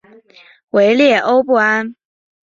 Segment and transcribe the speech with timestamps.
[0.71, 1.93] 维列欧布安。